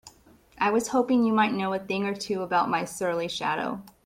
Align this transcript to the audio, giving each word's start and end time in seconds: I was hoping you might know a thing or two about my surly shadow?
I 0.57 0.71
was 0.71 0.87
hoping 0.87 1.23
you 1.23 1.31
might 1.31 1.53
know 1.53 1.73
a 1.73 1.77
thing 1.77 2.05
or 2.07 2.15
two 2.15 2.41
about 2.41 2.71
my 2.71 2.85
surly 2.85 3.27
shadow? 3.27 3.83